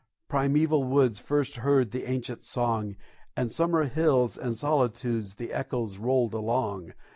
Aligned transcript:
Primeval 0.29 0.83
woods 0.85 1.19
First 1.19 1.57
heard 1.57 1.91
the 1.91 2.09
ancient 2.09 2.43
song, 2.43 2.95
And 3.37 3.51
summer 3.51 3.83
hills 3.83 4.35
and 4.35 4.57
solitudes 4.57 5.35
The 5.35 5.53
echoes 5.53 5.99
rolled 5.99 6.33
along. 6.33 6.93